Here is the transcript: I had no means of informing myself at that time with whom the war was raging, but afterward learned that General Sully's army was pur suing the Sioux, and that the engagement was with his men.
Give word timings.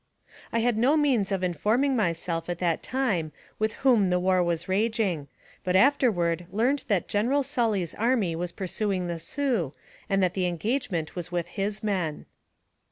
I 0.51 0.61
had 0.61 0.79
no 0.79 0.97
means 0.97 1.31
of 1.31 1.43
informing 1.43 1.95
myself 1.95 2.49
at 2.49 2.57
that 2.57 2.81
time 2.81 3.31
with 3.59 3.73
whom 3.85 4.09
the 4.09 4.19
war 4.19 4.43
was 4.43 4.67
raging, 4.67 5.27
but 5.63 5.75
afterward 5.75 6.47
learned 6.51 6.85
that 6.87 7.07
General 7.07 7.43
Sully's 7.43 7.93
army 7.93 8.35
was 8.35 8.51
pur 8.51 8.65
suing 8.65 9.05
the 9.05 9.19
Sioux, 9.19 9.73
and 10.09 10.23
that 10.23 10.33
the 10.33 10.47
engagement 10.47 11.15
was 11.15 11.31
with 11.31 11.49
his 11.49 11.83
men. 11.83 12.25